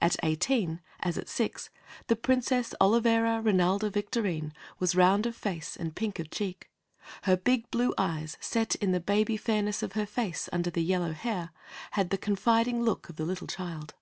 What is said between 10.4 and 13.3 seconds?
under the yellow hair, had the confiding look of a